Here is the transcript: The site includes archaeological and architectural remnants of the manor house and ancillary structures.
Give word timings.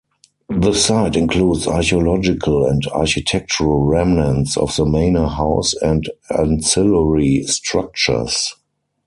The 0.49 0.73
site 0.73 1.15
includes 1.15 1.67
archaeological 1.67 2.65
and 2.65 2.81
architectural 2.87 3.85
remnants 3.85 4.57
of 4.57 4.75
the 4.75 4.83
manor 4.83 5.27
house 5.27 5.75
and 5.75 6.09
ancillary 6.35 7.43
structures. 7.43 8.55